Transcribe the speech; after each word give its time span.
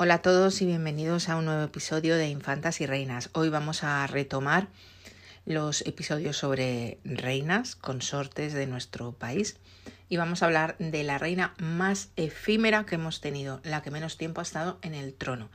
Hola 0.00 0.14
a 0.14 0.22
todos 0.22 0.62
y 0.62 0.66
bienvenidos 0.66 1.28
a 1.28 1.34
un 1.34 1.46
nuevo 1.46 1.64
episodio 1.64 2.16
de 2.16 2.28
Infantas 2.28 2.80
y 2.80 2.86
Reinas. 2.86 3.30
Hoy 3.32 3.48
vamos 3.48 3.82
a 3.82 4.06
retomar 4.06 4.68
los 5.44 5.80
episodios 5.88 6.36
sobre 6.36 7.00
reinas, 7.02 7.74
consortes 7.74 8.52
de 8.52 8.68
nuestro 8.68 9.10
país 9.10 9.56
y 10.08 10.16
vamos 10.16 10.40
a 10.40 10.46
hablar 10.46 10.76
de 10.78 11.02
la 11.02 11.18
reina 11.18 11.52
más 11.58 12.10
efímera 12.14 12.86
que 12.86 12.94
hemos 12.94 13.20
tenido, 13.20 13.60
la 13.64 13.82
que 13.82 13.90
menos 13.90 14.18
tiempo 14.18 14.40
ha 14.40 14.44
estado 14.44 14.78
en 14.82 14.94
el 14.94 15.14
trono. 15.14 15.50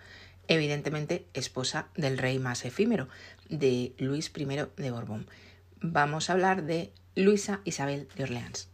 Evidentemente, 0.50 1.26
esposa 1.34 1.88
del 1.96 2.18
rey 2.18 2.38
más 2.38 2.66
efímero, 2.66 3.08
de 3.48 3.96
Luis 3.98 4.30
I 4.36 4.44
de 4.76 4.92
Borbón. 4.92 5.26
Vamos 5.80 6.30
a 6.30 6.34
hablar 6.34 6.64
de 6.64 6.92
Luisa 7.16 7.62
Isabel 7.64 8.10
de 8.18 8.24
Orleans. 8.24 8.73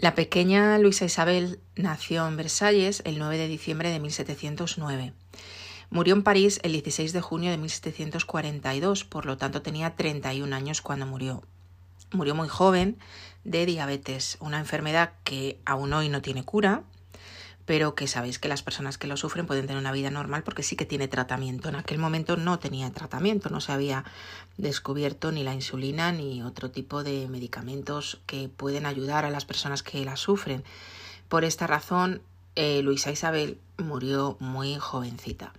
La 0.00 0.14
pequeña 0.14 0.78
Luisa 0.78 1.06
Isabel 1.06 1.58
nació 1.74 2.28
en 2.28 2.36
Versalles 2.36 3.02
el 3.04 3.18
9 3.18 3.36
de 3.36 3.48
diciembre 3.48 3.90
de 3.90 3.98
1709. 3.98 5.12
Murió 5.90 6.14
en 6.14 6.22
París 6.22 6.60
el 6.62 6.70
16 6.70 7.12
de 7.12 7.20
junio 7.20 7.50
de 7.50 7.58
1742, 7.58 9.02
por 9.02 9.26
lo 9.26 9.38
tanto 9.38 9.60
tenía 9.60 9.96
31 9.96 10.54
años 10.54 10.82
cuando 10.82 11.04
murió. 11.04 11.42
Murió 12.12 12.36
muy 12.36 12.46
joven 12.46 12.96
de 13.42 13.66
diabetes, 13.66 14.36
una 14.38 14.60
enfermedad 14.60 15.14
que 15.24 15.58
aún 15.64 15.92
hoy 15.92 16.08
no 16.08 16.22
tiene 16.22 16.44
cura, 16.44 16.84
pero 17.68 17.94
que 17.94 18.06
sabéis 18.06 18.38
que 18.38 18.48
las 18.48 18.62
personas 18.62 18.96
que 18.96 19.06
lo 19.06 19.18
sufren 19.18 19.46
pueden 19.46 19.66
tener 19.66 19.78
una 19.78 19.92
vida 19.92 20.10
normal 20.10 20.42
porque 20.42 20.62
sí 20.62 20.74
que 20.74 20.86
tiene 20.86 21.06
tratamiento. 21.06 21.68
En 21.68 21.74
aquel 21.74 21.98
momento 21.98 22.38
no 22.38 22.58
tenía 22.58 22.90
tratamiento, 22.94 23.50
no 23.50 23.60
se 23.60 23.72
había 23.72 24.06
descubierto 24.56 25.32
ni 25.32 25.44
la 25.44 25.52
insulina 25.52 26.10
ni 26.10 26.42
otro 26.42 26.70
tipo 26.70 27.04
de 27.04 27.28
medicamentos 27.28 28.22
que 28.24 28.48
pueden 28.48 28.86
ayudar 28.86 29.26
a 29.26 29.30
las 29.30 29.44
personas 29.44 29.82
que 29.82 30.02
la 30.02 30.16
sufren. 30.16 30.64
Por 31.28 31.44
esta 31.44 31.66
razón, 31.66 32.22
eh, 32.54 32.80
Luisa 32.80 33.10
Isabel 33.10 33.58
murió 33.76 34.38
muy 34.40 34.76
jovencita. 34.76 35.52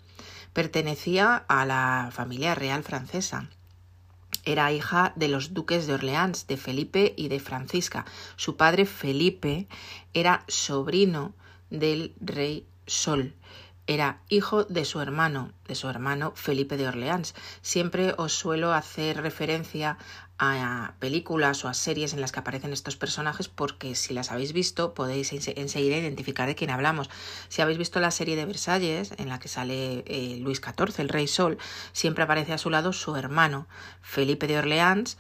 Pertenecía 0.52 1.46
a 1.48 1.64
la 1.68 2.10
familia 2.12 2.56
real 2.56 2.82
francesa. 2.82 3.50
Era 4.46 4.72
hija 4.72 5.14
de 5.16 5.28
los 5.28 5.54
duques 5.54 5.86
de 5.86 5.94
Orleans, 5.94 6.48
de 6.48 6.58
Felipe 6.58 7.14
y 7.16 7.28
de 7.28 7.40
Francisca. 7.40 8.06
Su 8.36 8.58
padre 8.58 8.88
Felipe 8.88 9.68
era 10.16 10.44
sobrino 10.48 11.34
del 11.70 12.14
rey 12.20 12.68
Sol. 12.86 13.36
Era 13.88 14.22
hijo 14.30 14.66
de 14.66 14.86
su 14.86 15.02
hermano, 15.02 15.52
de 15.68 15.74
su 15.74 15.90
hermano 15.90 16.34
Felipe 16.36 16.78
de 16.78 16.88
Orleans. 16.88 17.34
Siempre 17.64 18.14
os 18.18 18.34
suelo 18.34 18.72
hacer 18.72 19.22
referencia 19.22 19.98
a 20.38 20.94
películas 21.00 21.66
o 21.66 21.68
a 21.68 21.74
series 21.74 22.14
en 22.14 22.22
las 22.22 22.32
que 22.32 22.40
aparecen 22.40 22.72
estos 22.72 22.96
personajes 22.96 23.50
porque 23.50 23.96
si 23.96 24.14
las 24.14 24.32
habéis 24.32 24.54
visto 24.54 24.94
podéis 24.94 25.34
enseguida 25.34 25.98
identificar 25.98 26.48
de 26.48 26.54
quién 26.54 26.70
hablamos. 26.70 27.10
Si 27.50 27.62
habéis 27.62 27.80
visto 27.80 28.00
la 28.00 28.12
serie 28.12 28.36
de 28.36 28.46
Versalles 28.46 29.12
en 29.18 29.28
la 29.28 29.40
que 29.40 29.48
sale 29.48 30.04
eh, 30.06 30.38
Luis 30.40 30.62
XIV, 30.62 31.00
el 31.00 31.10
rey 31.10 31.28
Sol, 31.28 31.58
siempre 31.92 32.24
aparece 32.24 32.54
a 32.54 32.58
su 32.60 32.70
lado 32.70 32.94
su 32.94 33.16
hermano 33.16 33.68
Felipe 34.02 34.46
de 34.46 34.60
Orleans 34.60 35.18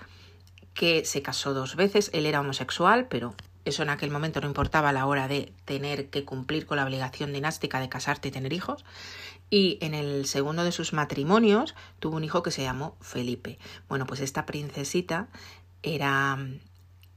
que 0.74 1.04
se 1.06 1.22
casó 1.22 1.54
dos 1.54 1.76
veces. 1.76 2.12
Él 2.14 2.26
era 2.26 2.40
homosexual, 2.40 3.08
pero 3.10 3.36
eso 3.66 3.84
en 3.84 3.90
aquel 3.90 4.12
momento 4.12 4.42
no 4.42 4.48
importaba 4.48 4.90
a 4.90 4.94
la 4.94 5.06
hora 5.06 5.28
de 5.28 5.54
tener 5.66 6.10
que 6.10 6.26
cumplir 6.26 6.66
con 6.66 6.78
la 6.78 6.86
obligación 6.86 7.34
dinástica 7.34 7.80
de 7.80 7.90
casarte 7.90 8.30
y 8.30 8.32
tener 8.32 8.54
hijos. 8.54 8.86
Y 9.50 9.78
en 9.82 9.94
el 9.94 10.26
segundo 10.26 10.64
de 10.64 10.72
sus 10.72 10.94
matrimonios 10.94 11.76
tuvo 12.00 12.18
un 12.18 12.24
hijo 12.24 12.44
que 12.44 12.52
se 12.52 12.62
llamó 12.62 12.96
Felipe. 13.02 13.58
Bueno, 13.88 14.06
pues 14.06 14.20
esta 14.20 14.46
princesita 14.46 15.28
era 15.82 16.36
mm, 16.36 16.60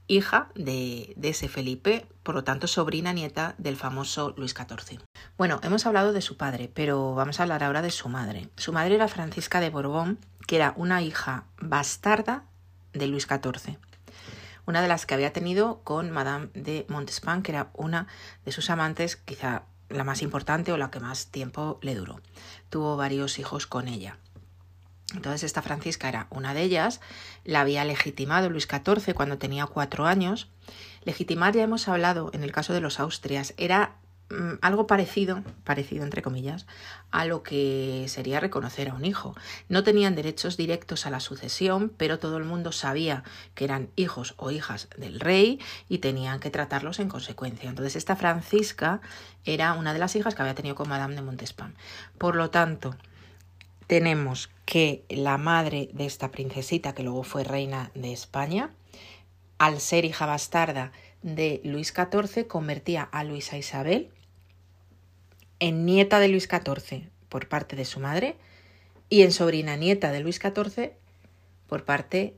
hija 0.07 0.49
de, 0.55 1.13
de, 1.15 1.29
ese 1.29 1.47
Felipe, 1.47 2.07
por 2.23 2.35
lo 2.35 2.43
tanto 2.43 2.67
sobrina 2.67 3.13
nieta 3.13 3.55
del 3.57 3.77
famoso 3.77 4.33
Luis 4.35 4.53
XIV. 4.53 4.99
Bueno, 5.37 5.59
hemos 5.63 5.85
hablado 5.85 6.11
de 6.11 6.21
su 6.21 6.37
padre, 6.37 6.71
pero 6.73 7.13
vamos 7.13 7.39
a 7.39 7.43
hablar 7.43 7.63
ahora 7.63 7.81
de 7.81 7.91
su 7.91 8.09
madre. 8.09 8.49
Su 8.57 8.73
madre 8.73 8.95
era 8.95 9.07
Francisca 9.07 9.59
de 9.59 9.69
Borbón, 9.69 10.17
que 10.47 10.55
era 10.55 10.73
una 10.75 11.01
hija 11.01 11.45
bastarda 11.57 12.45
de 12.93 13.07
Luis 13.07 13.27
XIV 13.27 13.77
una 14.65 14.81
de 14.81 14.87
las 14.87 15.05
que 15.05 15.13
había 15.13 15.33
tenido 15.33 15.81
con 15.83 16.11
Madame 16.11 16.49
de 16.53 16.85
Montespan, 16.89 17.43
que 17.43 17.51
era 17.51 17.69
una 17.73 18.07
de 18.45 18.51
sus 18.51 18.69
amantes, 18.69 19.15
quizá 19.15 19.63
la 19.89 20.03
más 20.03 20.21
importante 20.21 20.71
o 20.71 20.77
la 20.77 20.91
que 20.91 20.99
más 20.99 21.27
tiempo 21.27 21.79
le 21.81 21.95
duró. 21.95 22.21
Tuvo 22.69 22.97
varios 22.97 23.39
hijos 23.39 23.67
con 23.67 23.87
ella. 23.87 24.17
Entonces 25.13 25.43
esta 25.43 25.61
Francisca 25.61 26.09
era 26.09 26.27
una 26.31 26.53
de 26.53 26.63
ellas, 26.63 26.99
la 27.43 27.61
había 27.61 27.85
legitimado 27.85 28.49
Luis 28.49 28.67
XIV 28.67 29.13
cuando 29.13 29.37
tenía 29.37 29.67
cuatro 29.67 30.05
años. 30.05 30.49
Legitimar 31.03 31.53
ya 31.53 31.63
hemos 31.63 31.87
hablado 31.87 32.31
en 32.33 32.43
el 32.43 32.51
caso 32.51 32.73
de 32.73 32.81
los 32.81 32.99
Austrias, 32.99 33.53
era 33.57 33.95
algo 34.61 34.87
parecido, 34.87 35.43
parecido 35.63 36.03
entre 36.03 36.21
comillas, 36.21 36.65
a 37.11 37.25
lo 37.25 37.43
que 37.43 38.05
sería 38.07 38.39
reconocer 38.39 38.89
a 38.89 38.93
un 38.93 39.05
hijo. 39.05 39.35
No 39.69 39.83
tenían 39.83 40.15
derechos 40.15 40.57
directos 40.57 41.05
a 41.05 41.09
la 41.09 41.19
sucesión, 41.19 41.91
pero 41.97 42.19
todo 42.19 42.37
el 42.37 42.43
mundo 42.43 42.71
sabía 42.71 43.23
que 43.55 43.65
eran 43.65 43.89
hijos 43.95 44.33
o 44.37 44.51
hijas 44.51 44.87
del 44.97 45.19
rey 45.19 45.59
y 45.89 45.99
tenían 45.99 46.39
que 46.39 46.49
tratarlos 46.49 46.99
en 46.99 47.09
consecuencia. 47.09 47.69
Entonces 47.69 47.95
esta 47.95 48.15
Francisca 48.15 49.01
era 49.45 49.73
una 49.73 49.93
de 49.93 49.99
las 49.99 50.15
hijas 50.15 50.35
que 50.35 50.41
había 50.41 50.55
tenido 50.55 50.75
con 50.75 50.89
Madame 50.89 51.15
de 51.15 51.21
Montespan. 51.21 51.75
Por 52.17 52.35
lo 52.35 52.49
tanto, 52.49 52.95
tenemos 53.87 54.49
que 54.65 55.05
la 55.09 55.37
madre 55.37 55.89
de 55.93 56.05
esta 56.05 56.31
princesita, 56.31 56.93
que 56.93 57.03
luego 57.03 57.23
fue 57.23 57.43
reina 57.43 57.91
de 57.93 58.13
España, 58.13 58.71
al 59.57 59.79
ser 59.79 60.05
hija 60.05 60.25
bastarda 60.25 60.91
de 61.21 61.61
Luis 61.63 61.93
XIV, 61.93 62.47
convertía 62.47 63.03
a 63.03 63.23
Luisa 63.23 63.57
Isabel 63.57 64.09
en 65.59 65.85
nieta 65.85 66.19
de 66.19 66.27
Luis 66.27 66.47
XIV 66.49 67.09
por 67.29 67.47
parte 67.47 67.75
de 67.75 67.85
su 67.85 67.99
madre 67.99 68.35
y 69.09 69.21
en 69.21 69.31
sobrina 69.31 69.75
nieta 69.75 70.11
de 70.11 70.19
Luis 70.19 70.39
XIV 70.39 70.93
por 71.67 71.85
parte 71.85 72.35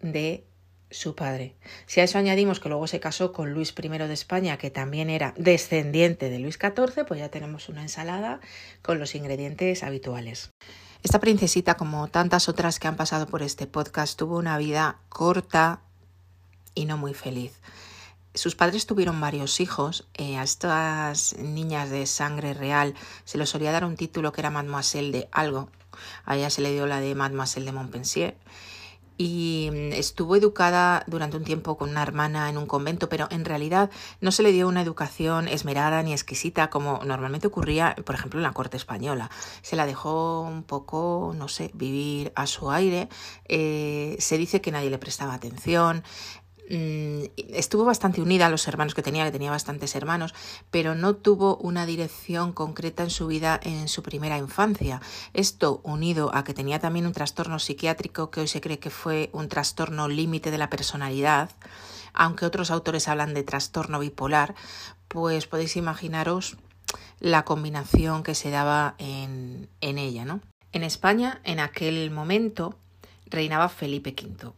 de 0.00 0.44
su 0.90 1.14
padre. 1.14 1.56
Si 1.86 2.00
a 2.00 2.04
eso 2.04 2.18
añadimos 2.18 2.60
que 2.60 2.68
luego 2.68 2.86
se 2.86 3.00
casó 3.00 3.32
con 3.32 3.52
Luis 3.52 3.74
I 3.82 3.88
de 3.88 4.12
España, 4.12 4.58
que 4.58 4.70
también 4.70 5.10
era 5.10 5.34
descendiente 5.36 6.30
de 6.30 6.38
Luis 6.38 6.58
XIV, 6.60 7.06
pues 7.06 7.18
ya 7.18 7.30
tenemos 7.30 7.68
una 7.68 7.82
ensalada 7.82 8.40
con 8.82 8.98
los 8.98 9.14
ingredientes 9.14 9.82
habituales. 9.82 10.50
Esta 11.02 11.18
princesita, 11.18 11.74
como 11.74 12.08
tantas 12.08 12.48
otras 12.48 12.78
que 12.78 12.88
han 12.88 12.96
pasado 12.96 13.26
por 13.26 13.42
este 13.42 13.66
podcast, 13.66 14.18
tuvo 14.18 14.36
una 14.36 14.56
vida 14.58 14.98
corta 15.08 15.80
y 16.74 16.84
no 16.84 16.96
muy 16.96 17.14
feliz. 17.14 17.52
Sus 18.34 18.54
padres 18.54 18.86
tuvieron 18.86 19.20
varios 19.20 19.60
hijos. 19.60 20.08
Eh, 20.14 20.38
a 20.38 20.42
estas 20.42 21.36
niñas 21.38 21.90
de 21.90 22.06
sangre 22.06 22.54
real 22.54 22.94
se 23.24 23.36
les 23.36 23.50
solía 23.50 23.72
dar 23.72 23.84
un 23.84 23.96
título 23.96 24.32
que 24.32 24.40
era 24.40 24.50
Mademoiselle 24.50 25.12
de 25.12 25.28
algo. 25.32 25.68
A 26.24 26.36
ella 26.36 26.48
se 26.48 26.62
le 26.62 26.72
dio 26.72 26.86
la 26.86 27.00
de 27.00 27.14
Mademoiselle 27.14 27.66
de 27.66 27.72
Montpensier. 27.72 28.36
Y 29.18 29.68
mm, 29.70 29.92
estuvo 29.92 30.34
educada 30.34 31.04
durante 31.06 31.36
un 31.36 31.44
tiempo 31.44 31.76
con 31.76 31.90
una 31.90 32.02
hermana 32.02 32.48
en 32.48 32.56
un 32.56 32.66
convento, 32.66 33.10
pero 33.10 33.28
en 33.30 33.44
realidad 33.44 33.90
no 34.20 34.32
se 34.32 34.42
le 34.42 34.52
dio 34.52 34.66
una 34.66 34.80
educación 34.80 35.46
esmerada 35.46 36.02
ni 36.02 36.12
exquisita 36.12 36.70
como 36.70 37.00
normalmente 37.04 37.46
ocurría, 37.46 37.94
por 38.06 38.14
ejemplo, 38.14 38.40
en 38.40 38.44
la 38.44 38.52
corte 38.52 38.78
española. 38.78 39.30
Se 39.60 39.76
la 39.76 39.86
dejó 39.86 40.40
un 40.40 40.62
poco, 40.62 41.34
no 41.36 41.48
sé, 41.48 41.70
vivir 41.74 42.32
a 42.34 42.46
su 42.46 42.70
aire. 42.70 43.08
Eh, 43.46 44.16
se 44.18 44.38
dice 44.38 44.62
que 44.62 44.72
nadie 44.72 44.88
le 44.90 44.98
prestaba 44.98 45.34
atención. 45.34 46.02
Mm, 46.72 47.24
estuvo 47.36 47.84
bastante 47.84 48.22
unida 48.22 48.46
a 48.46 48.48
los 48.48 48.66
hermanos 48.66 48.94
que 48.94 49.02
tenía, 49.02 49.26
que 49.26 49.30
tenía 49.30 49.50
bastantes 49.50 49.94
hermanos, 49.94 50.34
pero 50.70 50.94
no 50.94 51.14
tuvo 51.14 51.58
una 51.58 51.84
dirección 51.84 52.52
concreta 52.54 53.02
en 53.02 53.10
su 53.10 53.26
vida 53.26 53.60
en 53.62 53.88
su 53.88 54.02
primera 54.02 54.38
infancia. 54.38 55.02
Esto 55.34 55.82
unido 55.84 56.34
a 56.34 56.44
que 56.44 56.54
tenía 56.54 56.78
también 56.78 57.06
un 57.06 57.12
trastorno 57.12 57.58
psiquiátrico 57.58 58.30
que 58.30 58.40
hoy 58.40 58.48
se 58.48 58.62
cree 58.62 58.78
que 58.78 58.88
fue 58.88 59.28
un 59.34 59.50
trastorno 59.50 60.08
límite 60.08 60.50
de 60.50 60.56
la 60.56 60.70
personalidad, 60.70 61.50
aunque 62.14 62.46
otros 62.46 62.70
autores 62.70 63.06
hablan 63.06 63.34
de 63.34 63.42
trastorno 63.42 63.98
bipolar, 63.98 64.54
pues 65.08 65.46
podéis 65.46 65.76
imaginaros 65.76 66.56
la 67.20 67.44
combinación 67.44 68.22
que 68.22 68.34
se 68.34 68.48
daba 68.48 68.94
en, 68.96 69.68
en 69.82 69.98
ella, 69.98 70.24
¿no? 70.24 70.40
En 70.72 70.84
España, 70.84 71.42
en 71.44 71.60
aquel 71.60 72.10
momento, 72.10 72.78
reinaba 73.26 73.68
Felipe 73.68 74.16
V. 74.18 74.54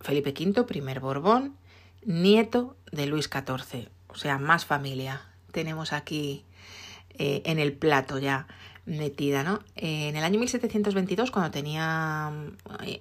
Felipe 0.00 0.32
V, 0.32 0.62
primer 0.64 1.00
Borbón, 1.00 1.57
nieto 2.04 2.76
de 2.92 3.06
Luis 3.06 3.28
XIV, 3.32 3.88
o 4.08 4.14
sea, 4.14 4.38
más 4.38 4.64
familia. 4.64 5.22
Tenemos 5.52 5.92
aquí 5.92 6.44
eh, 7.10 7.42
en 7.44 7.58
el 7.58 7.72
plato 7.72 8.18
ya. 8.18 8.46
metida, 8.86 9.42
¿no? 9.42 9.60
En 9.76 10.16
el 10.16 10.24
año 10.24 10.38
1722, 10.40 11.30
cuando 11.30 11.50
tenía 11.50 12.32
eh, 12.86 13.00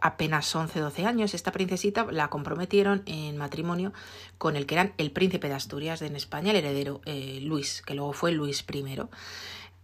apenas 0.00 0.52
11, 0.52 0.80
12 0.80 1.06
años, 1.06 1.32
esta 1.32 1.52
princesita 1.52 2.06
la 2.10 2.28
comprometieron 2.28 3.02
en 3.06 3.36
matrimonio 3.36 3.92
con 4.36 4.56
el 4.56 4.66
que 4.66 4.74
era 4.74 4.92
el 4.98 5.12
príncipe 5.12 5.48
de 5.48 5.54
Asturias 5.54 6.02
en 6.02 6.16
España, 6.16 6.50
el 6.50 6.56
heredero 6.56 7.00
eh, 7.04 7.38
Luis, 7.40 7.82
que 7.82 7.94
luego 7.94 8.12
fue 8.12 8.32
Luis 8.32 8.64
I. 8.68 8.84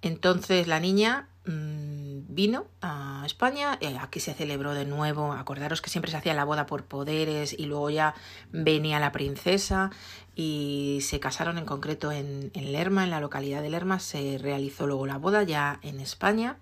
Entonces 0.03 0.67
la 0.67 0.81
niña 0.81 1.29
vino 1.47 2.67
a 2.81 3.23
España, 3.27 3.77
eh, 3.81 3.97
aquí 4.01 4.19
se 4.19 4.33
celebró 4.35 4.75
de 4.75 4.87
nuevo, 4.87 5.33
acordaros 5.33 5.83
que 5.83 5.91
siempre 5.91 6.11
se 6.11 6.17
hacía 6.17 6.35
la 6.35 6.45
boda 6.45 6.67
por 6.67 6.85
poderes 6.85 7.53
y 7.59 7.67
luego 7.67 7.91
ya 7.91 8.15
venía 8.51 8.99
la 8.99 9.13
princesa 9.13 9.91
y 10.35 11.01
se 11.03 11.21
casaron 11.21 11.59
en 11.59 11.67
concreto 11.67 12.13
en, 12.13 12.51
en 12.55 12.73
Lerma, 12.73 13.05
en 13.05 13.11
la 13.11 13.21
localidad 13.21 13.63
de 13.63 13.71
Lerma, 13.71 14.01
se 14.01 14.39
realizó 14.39 14.87
luego 14.87 15.07
la 15.07 15.19
boda 15.19 15.43
ya 15.43 15.81
en 15.83 16.01
España 16.01 16.59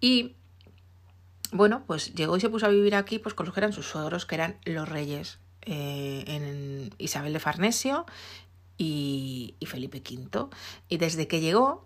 y 0.00 0.36
bueno, 1.52 1.84
pues 1.86 2.14
llegó 2.14 2.36
y 2.36 2.40
se 2.40 2.50
puso 2.50 2.66
a 2.66 2.70
vivir 2.70 2.94
aquí 2.94 3.18
pues 3.18 3.34
con 3.34 3.46
los 3.46 3.54
que 3.54 3.60
eran 3.60 3.72
sus 3.72 3.86
suegros, 3.86 4.26
que 4.26 4.34
eran 4.34 4.58
los 4.64 4.88
reyes, 4.88 5.38
eh, 5.62 6.24
en 6.26 6.94
Isabel 6.98 7.32
de 7.32 7.40
Farnesio 7.40 8.06
y, 8.78 9.54
y 9.58 9.66
Felipe 9.66 9.98
V. 9.98 10.48
Y 10.88 10.98
desde 10.98 11.26
que 11.28 11.40
llegó, 11.40 11.85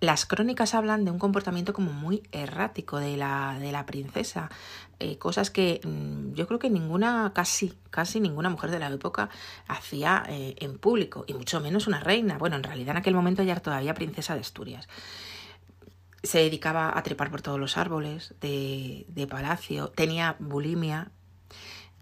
las 0.00 0.26
crónicas 0.26 0.74
hablan 0.74 1.04
de 1.04 1.10
un 1.10 1.18
comportamiento 1.18 1.72
como 1.72 1.92
muy 1.92 2.22
errático 2.30 2.98
de 2.98 3.16
la, 3.16 3.56
de 3.58 3.72
la 3.72 3.84
princesa, 3.84 4.48
eh, 5.00 5.18
cosas 5.18 5.50
que 5.50 5.80
mm, 5.84 6.34
yo 6.34 6.46
creo 6.46 6.58
que 6.58 6.70
ninguna, 6.70 7.32
casi, 7.34 7.74
casi 7.90 8.20
ninguna 8.20 8.48
mujer 8.48 8.70
de 8.70 8.78
la 8.78 8.88
época 8.88 9.28
hacía 9.66 10.24
eh, 10.28 10.54
en 10.58 10.78
público, 10.78 11.24
y 11.26 11.34
mucho 11.34 11.60
menos 11.60 11.86
una 11.86 12.00
reina. 12.00 12.38
Bueno, 12.38 12.56
en 12.56 12.62
realidad 12.62 12.92
en 12.92 12.98
aquel 12.98 13.14
momento 13.14 13.42
ya 13.42 13.52
era 13.52 13.60
todavía 13.60 13.94
princesa 13.94 14.34
de 14.34 14.40
Asturias. 14.40 14.88
Se 16.22 16.38
dedicaba 16.38 16.96
a 16.96 17.02
trepar 17.02 17.30
por 17.30 17.42
todos 17.42 17.58
los 17.58 17.76
árboles 17.76 18.34
de, 18.40 19.04
de 19.08 19.26
palacio, 19.26 19.88
tenía 19.88 20.36
bulimia, 20.38 21.10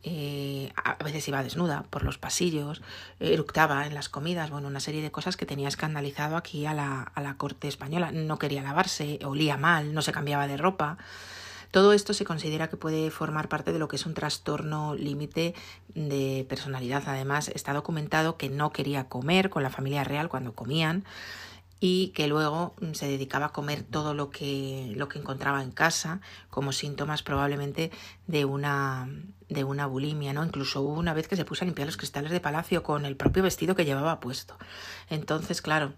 eh, 0.09 0.73
a 0.77 1.03
veces 1.03 1.27
iba 1.27 1.43
desnuda 1.43 1.83
por 1.91 2.05
los 2.05 2.17
pasillos, 2.17 2.81
eructaba 3.19 3.89
en 3.89 3.95
las 3.95 4.09
comidas, 4.09 4.51
bueno, 4.51 4.69
una 4.69 4.79
serie 4.79 5.03
de 5.03 5.11
cosas 5.11 5.37
que 5.37 5.47
tenía 5.47 5.67
escandalizado 5.67 6.37
aquí 6.37 6.65
a 6.65 6.75
la, 6.75 7.03
a 7.03 7.21
la 7.21 7.37
corte 7.37 7.67
española. 7.67 8.13
No 8.13 8.39
quería 8.39 8.63
lavarse, 8.63 9.19
olía 9.25 9.57
mal, 9.57 9.95
no 9.95 10.03
se 10.03 10.13
cambiaba 10.13 10.47
de 10.47 10.59
ropa. 10.59 10.97
Todo 11.73 11.93
esto 11.93 12.15
se 12.15 12.25
considera 12.25 12.69
que 12.69 12.77
puede 12.77 13.11
formar 13.11 13.49
parte 13.49 13.73
de 13.73 13.81
lo 13.81 13.89
que 13.89 13.97
es 13.97 14.07
un 14.07 14.15
trastorno 14.15 14.95
límite 14.95 15.57
de 15.95 16.47
personalidad. 16.49 17.03
Además, 17.07 17.49
está 17.49 17.73
documentado 17.73 18.37
que 18.37 18.49
no 18.49 18.73
quería 18.73 19.09
comer 19.09 19.51
con 19.51 19.65
la 19.65 19.71
familia 19.71 20.05
real 20.05 20.29
cuando 20.29 20.55
comían 20.55 21.05
y 21.89 22.09
que 22.09 22.27
luego 22.27 22.75
mm, 22.81 22.95
se 22.95 23.07
dedicaba 23.07 23.47
a 23.47 23.53
comer 23.53 23.85
todo 23.85 24.13
lo 24.13 24.31
que, 24.31 24.93
lo 24.97 25.09
que 25.09 25.21
encontraba 25.21 25.63
en 25.63 25.71
casa 25.71 26.21
como 26.51 26.73
síntomas 26.73 27.23
probablemente 27.23 27.93
de 28.27 28.45
una, 28.45 29.09
de 29.49 29.63
una 29.63 29.87
bulimia, 29.87 30.33
¿no? 30.33 30.45
Incluso 30.45 30.81
hubo 30.83 30.95
una 30.95 31.15
vez 31.15 31.29
que 31.29 31.37
se 31.37 31.45
puso 31.45 31.63
a 31.63 31.67
limpiar 31.67 31.87
los 31.87 31.97
cristales 31.97 32.33
de 32.33 32.41
palacio 32.41 32.83
con 32.83 33.05
el 33.05 33.17
propio 33.17 33.45
vestido 33.45 33.77
que 33.77 33.85
llevaba 33.85 34.19
puesto. 34.19 34.59
Entonces, 35.11 35.63
claro, 35.63 35.93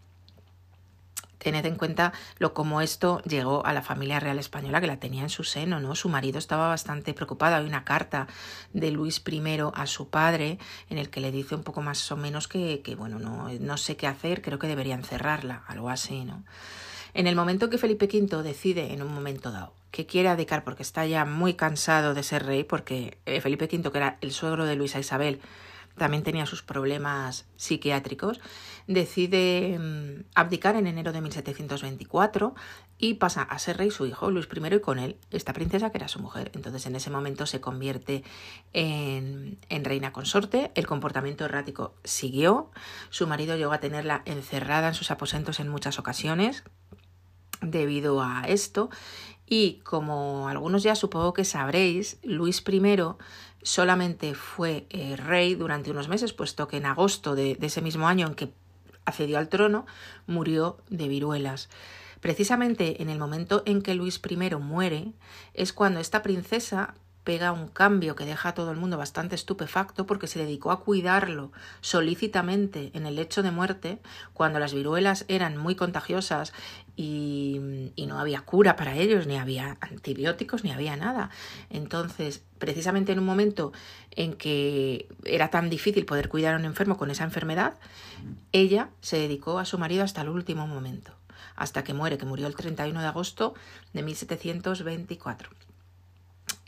tened 1.38 1.64
en 1.66 1.76
cuenta 1.76 2.12
lo 2.38 2.54
como 2.54 2.80
esto 2.80 3.22
llegó 3.22 3.64
a 3.64 3.72
la 3.72 3.82
familia 3.82 4.20
real 4.20 4.38
española 4.38 4.80
que 4.80 4.86
la 4.86 4.98
tenía 4.98 5.22
en 5.22 5.30
su 5.30 5.44
seno, 5.44 5.80
¿no? 5.80 5.94
Su 5.94 6.08
marido 6.08 6.38
estaba 6.38 6.68
bastante 6.68 7.14
preocupado. 7.14 7.56
Hay 7.56 7.66
una 7.66 7.84
carta 7.84 8.26
de 8.72 8.90
Luis 8.90 9.22
I 9.26 9.42
a 9.74 9.86
su 9.86 10.08
padre 10.08 10.58
en 10.90 10.98
el 10.98 11.10
que 11.10 11.20
le 11.20 11.30
dice 11.30 11.54
un 11.54 11.62
poco 11.62 11.82
más 11.82 12.10
o 12.12 12.16
menos 12.16 12.48
que, 12.48 12.80
que 12.82 12.94
bueno, 12.94 13.18
no, 13.18 13.48
no 13.60 13.76
sé 13.76 13.96
qué 13.96 14.06
hacer, 14.06 14.42
creo 14.42 14.58
que 14.58 14.66
debería 14.66 14.94
encerrarla, 14.94 15.64
algo 15.66 15.90
así, 15.90 16.24
¿no? 16.24 16.44
En 17.14 17.26
el 17.26 17.34
momento 17.34 17.70
que 17.70 17.78
Felipe 17.78 18.06
V 18.06 18.42
decide, 18.42 18.92
en 18.92 19.02
un 19.02 19.12
momento 19.12 19.50
dado, 19.50 19.72
que 19.90 20.06
quiere 20.06 20.28
abdicar 20.28 20.64
porque 20.64 20.82
está 20.82 21.06
ya 21.06 21.24
muy 21.24 21.54
cansado 21.54 22.14
de 22.14 22.22
ser 22.22 22.44
rey, 22.44 22.64
porque 22.64 23.18
eh, 23.26 23.40
Felipe 23.40 23.64
V, 23.64 23.90
que 23.90 23.98
era 23.98 24.18
el 24.20 24.32
suegro 24.32 24.66
de 24.66 24.76
Luisa 24.76 24.98
Isabel, 24.98 25.40
también 25.98 26.22
tenía 26.22 26.46
sus 26.46 26.62
problemas 26.62 27.46
psiquiátricos, 27.56 28.40
decide 28.86 29.78
mm, 29.78 30.24
abdicar 30.34 30.76
en 30.76 30.86
enero 30.86 31.12
de 31.12 31.20
1724 31.20 32.54
y 32.98 33.14
pasa 33.14 33.42
a 33.42 33.58
ser 33.58 33.76
rey 33.76 33.90
su 33.90 34.06
hijo, 34.06 34.30
Luis 34.30 34.48
I, 34.52 34.74
y 34.74 34.80
con 34.80 34.98
él 34.98 35.16
esta 35.30 35.52
princesa 35.52 35.90
que 35.90 35.98
era 35.98 36.08
su 36.08 36.20
mujer. 36.20 36.50
Entonces 36.54 36.86
en 36.86 36.96
ese 36.96 37.10
momento 37.10 37.46
se 37.46 37.60
convierte 37.60 38.24
en, 38.72 39.58
en 39.68 39.84
reina 39.84 40.12
consorte, 40.12 40.72
el 40.74 40.86
comportamiento 40.86 41.44
errático 41.44 41.94
siguió, 42.04 42.70
su 43.10 43.26
marido 43.26 43.56
llegó 43.56 43.72
a 43.72 43.80
tenerla 43.80 44.22
encerrada 44.24 44.88
en 44.88 44.94
sus 44.94 45.10
aposentos 45.10 45.60
en 45.60 45.68
muchas 45.68 45.98
ocasiones 45.98 46.64
debido 47.60 48.22
a 48.22 48.44
esto 48.46 48.88
y 49.48 49.80
como 49.84 50.48
algunos 50.48 50.82
ya 50.82 50.94
supongo 50.94 51.32
que 51.32 51.44
sabréis, 51.44 52.18
Luis 52.22 52.62
I 52.66 52.82
solamente 53.62 54.34
fue 54.34 54.86
eh, 54.90 55.16
rey 55.16 55.54
durante 55.54 55.90
unos 55.90 56.08
meses, 56.08 56.32
puesto 56.32 56.68
que 56.68 56.76
en 56.76 56.86
agosto 56.86 57.34
de, 57.34 57.54
de 57.54 57.66
ese 57.66 57.80
mismo 57.80 58.06
año 58.06 58.26
en 58.26 58.34
que 58.34 58.52
accedió 59.04 59.38
al 59.38 59.48
trono, 59.48 59.86
murió 60.26 60.78
de 60.90 61.08
viruelas. 61.08 61.68
Precisamente 62.20 63.02
en 63.02 63.08
el 63.08 63.18
momento 63.18 63.62
en 63.64 63.82
que 63.82 63.94
Luis 63.94 64.20
I 64.28 64.56
muere 64.56 65.12
es 65.54 65.72
cuando 65.72 66.00
esta 66.00 66.22
princesa 66.22 66.94
pega 67.28 67.52
un 67.52 67.68
cambio 67.68 68.16
que 68.16 68.24
deja 68.24 68.48
a 68.48 68.54
todo 68.54 68.70
el 68.70 68.78
mundo 68.78 68.96
bastante 68.96 69.34
estupefacto 69.34 70.06
porque 70.06 70.26
se 70.26 70.38
dedicó 70.38 70.70
a 70.70 70.80
cuidarlo 70.80 71.52
solícitamente 71.82 72.90
en 72.94 73.04
el 73.04 73.16
lecho 73.16 73.42
de 73.42 73.50
muerte 73.50 73.98
cuando 74.32 74.58
las 74.58 74.72
viruelas 74.72 75.26
eran 75.28 75.58
muy 75.58 75.74
contagiosas 75.74 76.54
y, 76.96 77.92
y, 77.96 78.06
no 78.06 78.18
había 78.18 78.40
cura 78.40 78.76
para 78.76 78.96
ellos, 78.96 79.26
ni 79.26 79.36
había 79.36 79.76
antibióticos, 79.82 80.64
ni 80.64 80.72
había 80.72 80.96
nada. 80.96 81.28
Entonces, 81.68 82.42
precisamente 82.58 83.12
en 83.12 83.18
un 83.18 83.26
momento 83.26 83.72
en 84.12 84.32
que 84.32 85.06
era 85.26 85.50
tan 85.50 85.68
difícil 85.68 86.06
poder 86.06 86.30
cuidar 86.30 86.54
a 86.54 86.56
un 86.56 86.64
enfermo 86.64 86.96
con 86.96 87.10
esa 87.10 87.24
enfermedad, 87.24 87.74
ella 88.52 88.88
se 89.02 89.18
dedicó 89.18 89.58
a 89.58 89.66
su 89.66 89.76
marido 89.76 90.02
hasta 90.02 90.22
el 90.22 90.30
último 90.30 90.66
momento, 90.66 91.12
hasta 91.56 91.84
que 91.84 91.92
muere, 91.92 92.16
que 92.16 92.24
murió 92.24 92.46
el 92.46 92.56
31 92.56 92.98
de 92.98 93.06
agosto 93.06 93.52
de 93.92 94.02
1724. 94.02 95.67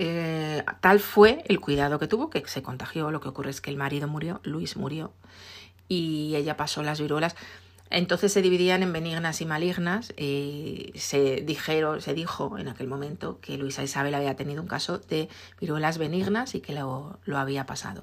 Eh, 0.03 0.65
tal 0.81 0.99
fue 0.99 1.45
el 1.47 1.61
cuidado 1.61 1.99
que 1.99 2.07
tuvo 2.07 2.31
que 2.31 2.43
se 2.49 2.63
contagió. 2.63 3.11
Lo 3.11 3.21
que 3.21 3.29
ocurre 3.29 3.51
es 3.51 3.61
que 3.61 3.69
el 3.69 3.77
marido 3.77 4.09
murió, 4.09 4.41
Luis 4.45 4.79
murió, 4.79 5.13
y 5.89 6.35
ella 6.37 6.57
pasó 6.57 6.83
las 6.83 7.03
viruelas. 7.03 7.37
Entonces 7.91 8.33
se 8.33 8.41
dividían 8.41 8.83
en 8.83 8.95
benignas 8.95 9.43
y 9.43 9.45
malignas. 9.45 10.15
Y 10.17 10.93
se, 10.95 11.43
dijeron, 11.43 12.01
se 12.01 12.15
dijo 12.15 12.57
en 12.57 12.69
aquel 12.69 12.87
momento 12.87 13.41
que 13.43 13.59
Luisa 13.59 13.83
Isabel 13.83 14.15
había 14.15 14.37
tenido 14.37 14.63
un 14.63 14.69
caso 14.69 14.97
de 14.97 15.29
viruelas 15.61 15.99
benignas 15.99 16.55
y 16.55 16.61
que 16.61 16.73
lo, 16.73 17.19
lo 17.27 17.37
había 17.37 17.67
pasado. 17.67 18.03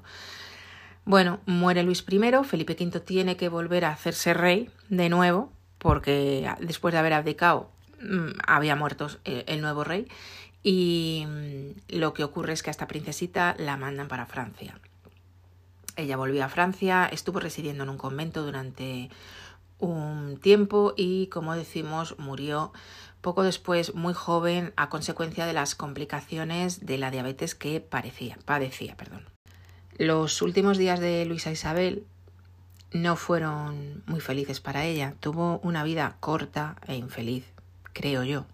Bueno, 1.04 1.40
muere 1.46 1.82
Luis 1.82 2.04
I, 2.08 2.44
Felipe 2.44 2.76
V 2.78 3.00
tiene 3.00 3.36
que 3.36 3.48
volver 3.48 3.84
a 3.84 3.90
hacerse 3.90 4.34
rey 4.34 4.70
de 4.88 5.08
nuevo, 5.08 5.50
porque 5.78 6.48
después 6.60 6.92
de 6.92 6.98
haber 6.98 7.14
abdicado 7.14 7.70
mm, 8.00 8.38
había 8.46 8.76
muerto 8.76 9.08
eh, 9.24 9.42
el 9.48 9.62
nuevo 9.62 9.82
rey 9.82 10.06
y 10.62 11.24
mm, 11.26 11.96
lo 11.98 12.14
que 12.14 12.24
ocurre 12.24 12.52
es 12.52 12.62
que 12.62 12.70
a 12.70 12.72
esta 12.72 12.88
princesita 12.88 13.54
la 13.58 13.76
mandan 13.76 14.08
para 14.08 14.26
Francia. 14.26 14.78
Ella 15.96 16.16
volvió 16.16 16.44
a 16.44 16.48
Francia, 16.48 17.08
estuvo 17.10 17.40
residiendo 17.40 17.84
en 17.84 17.90
un 17.90 17.98
convento 17.98 18.42
durante 18.42 19.10
un 19.78 20.38
tiempo 20.40 20.94
y, 20.96 21.26
como 21.28 21.54
decimos, 21.54 22.16
murió 22.18 22.72
poco 23.20 23.42
después, 23.42 23.94
muy 23.94 24.14
joven, 24.14 24.72
a 24.76 24.88
consecuencia 24.90 25.44
de 25.44 25.52
las 25.52 25.74
complicaciones 25.74 26.86
de 26.86 26.98
la 26.98 27.10
diabetes 27.10 27.56
que 27.56 27.80
padecía. 27.80 28.36
Perdón. 28.46 29.26
Los 29.96 30.40
últimos 30.40 30.78
días 30.78 31.00
de 31.00 31.24
Luisa 31.24 31.50
Isabel 31.50 32.04
no 32.92 33.16
fueron 33.16 34.04
muy 34.06 34.20
felices 34.20 34.60
para 34.60 34.84
ella. 34.84 35.14
Tuvo 35.18 35.58
una 35.64 35.82
vida 35.82 36.16
corta 36.20 36.76
e 36.86 36.94
infeliz, 36.94 37.44
creo 37.92 38.22
yo 38.22 38.46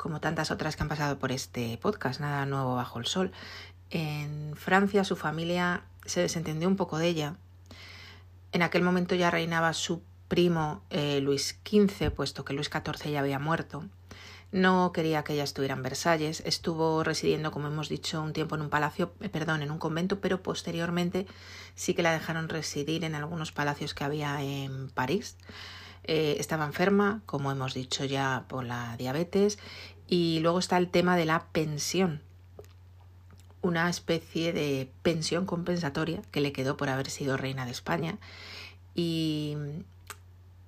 como 0.00 0.20
tantas 0.20 0.50
otras 0.50 0.76
que 0.76 0.82
han 0.82 0.88
pasado 0.88 1.18
por 1.18 1.30
este 1.30 1.76
podcast, 1.76 2.20
nada 2.20 2.46
nuevo 2.46 2.74
bajo 2.74 2.98
el 2.98 3.06
sol. 3.06 3.32
En 3.90 4.56
Francia 4.56 5.04
su 5.04 5.14
familia 5.14 5.82
se 6.06 6.22
desentendió 6.22 6.68
un 6.68 6.76
poco 6.76 6.96
de 6.96 7.06
ella. 7.06 7.36
En 8.52 8.62
aquel 8.62 8.82
momento 8.82 9.14
ya 9.14 9.30
reinaba 9.30 9.74
su 9.74 10.02
primo 10.28 10.82
eh, 10.88 11.20
Luis 11.20 11.58
XV, 11.68 12.10
puesto 12.12 12.44
que 12.46 12.54
Luis 12.54 12.70
XIV 12.70 13.12
ya 13.12 13.20
había 13.20 13.38
muerto. 13.38 13.84
No 14.52 14.90
quería 14.92 15.22
que 15.22 15.34
ella 15.34 15.44
estuviera 15.44 15.74
en 15.74 15.82
Versalles, 15.82 16.42
estuvo 16.46 17.04
residiendo, 17.04 17.52
como 17.52 17.68
hemos 17.68 17.88
dicho, 17.88 18.22
un 18.22 18.32
tiempo 18.32 18.54
en 18.54 18.62
un 18.62 18.70
palacio, 18.70 19.12
eh, 19.20 19.28
perdón, 19.28 19.62
en 19.62 19.70
un 19.70 19.78
convento, 19.78 20.20
pero 20.20 20.42
posteriormente 20.42 21.26
sí 21.74 21.92
que 21.94 22.02
la 22.02 22.12
dejaron 22.12 22.48
residir 22.48 23.04
en 23.04 23.14
algunos 23.14 23.52
palacios 23.52 23.92
que 23.92 24.04
había 24.04 24.42
en 24.42 24.88
París. 24.88 25.36
Eh, 26.04 26.36
estaba 26.38 26.64
enferma, 26.64 27.22
como 27.26 27.52
hemos 27.52 27.74
dicho 27.74 28.04
ya, 28.04 28.44
por 28.48 28.64
la 28.64 28.96
diabetes. 28.96 29.58
Y 30.06 30.40
luego 30.40 30.58
está 30.58 30.76
el 30.76 30.88
tema 30.88 31.16
de 31.16 31.24
la 31.24 31.46
pensión. 31.52 32.22
Una 33.62 33.88
especie 33.90 34.52
de 34.52 34.90
pensión 35.02 35.46
compensatoria 35.46 36.22
que 36.30 36.40
le 36.40 36.52
quedó 36.52 36.76
por 36.76 36.88
haber 36.88 37.10
sido 37.10 37.36
reina 37.36 37.64
de 37.64 37.72
España. 37.72 38.18
Y 38.94 39.56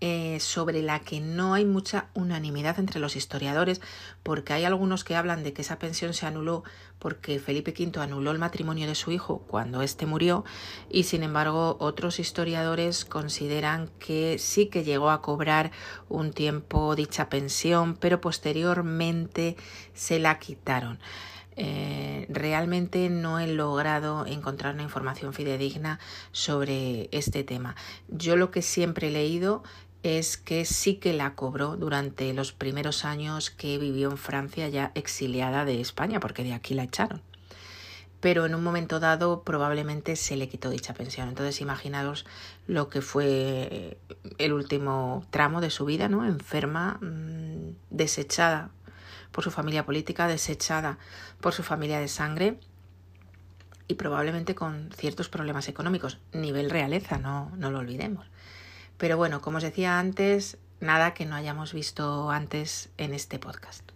eh, 0.04 0.40
sobre 0.40 0.82
la 0.82 0.98
que 0.98 1.20
no 1.20 1.54
hay 1.54 1.64
mucha 1.64 2.08
unanimidad 2.12 2.80
entre 2.80 2.98
los 2.98 3.14
historiadores, 3.14 3.80
porque 4.24 4.52
hay 4.52 4.64
algunos 4.64 5.04
que 5.04 5.14
hablan 5.14 5.44
de 5.44 5.52
que 5.52 5.62
esa 5.62 5.78
pensión 5.78 6.12
se 6.12 6.26
anuló 6.26 6.64
porque 6.98 7.38
Felipe 7.38 7.72
V 7.78 8.00
anuló 8.00 8.32
el 8.32 8.40
matrimonio 8.40 8.88
de 8.88 8.96
su 8.96 9.12
hijo 9.12 9.44
cuando 9.46 9.80
éste 9.80 10.06
murió, 10.06 10.44
y 10.90 11.04
sin 11.04 11.22
embargo 11.22 11.76
otros 11.78 12.18
historiadores 12.18 13.04
consideran 13.04 13.90
que 14.00 14.40
sí 14.40 14.66
que 14.66 14.82
llegó 14.82 15.08
a 15.08 15.22
cobrar 15.22 15.70
un 16.08 16.32
tiempo 16.32 16.96
dicha 16.96 17.28
pensión, 17.28 17.94
pero 17.94 18.20
posteriormente 18.20 19.56
se 19.94 20.18
la 20.18 20.40
quitaron. 20.40 20.98
Eh, 21.54 22.26
realmente 22.30 23.08
no 23.10 23.38
he 23.38 23.46
logrado 23.46 24.26
encontrar 24.26 24.74
una 24.74 24.82
información 24.82 25.32
fidedigna 25.32 26.00
sobre 26.32 27.08
este 27.12 27.44
tema. 27.44 27.76
Yo 28.08 28.36
lo 28.36 28.50
que 28.50 28.62
siempre 28.62 29.08
he 29.08 29.10
leído 29.10 29.62
es 30.02 30.36
que 30.36 30.64
sí 30.64 30.96
que 30.96 31.12
la 31.12 31.34
cobró 31.34 31.76
durante 31.76 32.32
los 32.34 32.52
primeros 32.52 33.04
años 33.04 33.50
que 33.50 33.78
vivió 33.78 34.10
en 34.10 34.18
Francia 34.18 34.68
ya 34.68 34.90
exiliada 34.94 35.64
de 35.64 35.80
España, 35.80 36.18
porque 36.18 36.42
de 36.42 36.54
aquí 36.54 36.74
la 36.74 36.84
echaron. 36.84 37.22
Pero 38.20 38.46
en 38.46 38.54
un 38.54 38.62
momento 38.62 39.00
dado 39.00 39.42
probablemente 39.42 40.14
se 40.16 40.36
le 40.36 40.48
quitó 40.48 40.70
dicha 40.70 40.94
pensión. 40.94 41.28
Entonces 41.28 41.60
imaginaros 41.60 42.24
lo 42.66 42.88
que 42.88 43.00
fue 43.00 43.98
el 44.38 44.52
último 44.52 45.26
tramo 45.30 45.60
de 45.60 45.70
su 45.70 45.84
vida, 45.84 46.08
¿no? 46.08 46.24
Enferma, 46.24 46.98
mm, 47.00 47.76
desechada 47.90 48.70
por 49.32 49.42
su 49.42 49.50
familia 49.50 49.84
política, 49.84 50.28
desechada 50.28 50.98
por 51.40 51.52
su 51.52 51.62
familia 51.62 51.98
de 51.98 52.08
sangre 52.08 52.60
y 53.88 53.94
probablemente 53.94 54.54
con 54.54 54.90
ciertos 54.96 55.28
problemas 55.28 55.68
económicos. 55.68 56.18
Nivel 56.32 56.70
realeza, 56.70 57.18
no, 57.18 57.50
no 57.56 57.70
lo 57.70 57.80
olvidemos. 57.80 58.26
Pero 58.98 59.16
bueno, 59.16 59.40
como 59.40 59.58
os 59.58 59.62
decía 59.62 59.98
antes, 59.98 60.58
nada 60.80 61.14
que 61.14 61.26
no 61.26 61.36
hayamos 61.36 61.72
visto 61.72 62.30
antes 62.30 62.90
en 62.98 63.14
este 63.14 63.38
podcast. 63.38 63.91